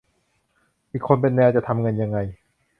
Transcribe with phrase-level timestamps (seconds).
[0.91, 2.17] อีกคนเป็นแนว จะทำเงินยังไง